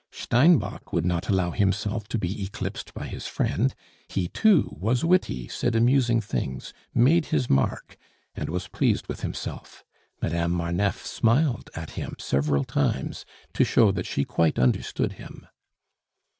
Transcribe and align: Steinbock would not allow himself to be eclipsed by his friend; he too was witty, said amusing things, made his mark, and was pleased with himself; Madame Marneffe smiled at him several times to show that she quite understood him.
Steinbock 0.11 0.91
would 0.91 1.05
not 1.05 1.29
allow 1.29 1.51
himself 1.51 2.07
to 2.07 2.17
be 2.17 2.41
eclipsed 2.43 2.91
by 2.95 3.05
his 3.05 3.27
friend; 3.27 3.75
he 4.07 4.27
too 4.29 4.75
was 4.81 5.05
witty, 5.05 5.47
said 5.47 5.75
amusing 5.75 6.19
things, 6.19 6.73
made 6.91 7.27
his 7.27 7.51
mark, 7.51 7.97
and 8.33 8.49
was 8.49 8.67
pleased 8.67 9.05
with 9.07 9.21
himself; 9.21 9.83
Madame 10.19 10.53
Marneffe 10.53 11.05
smiled 11.05 11.69
at 11.75 11.91
him 11.91 12.15
several 12.17 12.63
times 12.63 13.25
to 13.53 13.63
show 13.63 13.91
that 13.91 14.07
she 14.07 14.25
quite 14.25 14.57
understood 14.57 15.13
him. 15.21 15.45